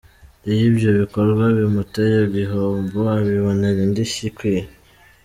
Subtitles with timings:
[0.49, 4.61] Iyo ibyo bikorwa bimuteye gihombo abibonera indishyi ikwiye.